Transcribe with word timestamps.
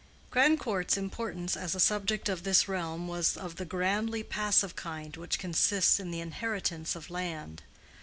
Grandcourt's 0.31 0.97
importance 0.97 1.55
as 1.55 1.75
a 1.75 1.79
subject 1.79 2.27
of 2.27 2.41
this 2.41 2.67
realm 2.67 3.07
was 3.07 3.37
of 3.37 3.57
the 3.57 3.65
grandly 3.65 4.23
passive 4.23 4.75
kind 4.75 5.15
which 5.15 5.37
consists 5.37 5.99
in 5.99 6.09
the 6.09 6.21
inheritance 6.21 6.95
of 6.95 7.11
land. 7.11 7.61